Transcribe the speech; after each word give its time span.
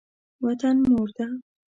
وطن 0.45 0.75
مور 0.89 1.07
ده. 1.17 1.27